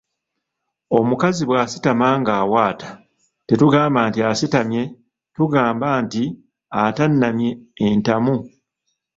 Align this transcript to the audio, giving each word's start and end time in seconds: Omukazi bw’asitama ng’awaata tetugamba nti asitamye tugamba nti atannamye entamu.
Omukazi 0.97 1.41
bw’asitama 1.45 2.07
ng’awaata 2.19 2.89
tetugamba 3.47 3.99
nti 4.09 4.19
asitamye 4.31 4.83
tugamba 5.35 5.87
nti 6.03 6.23
atannamye 6.83 7.51
entamu. 7.87 8.35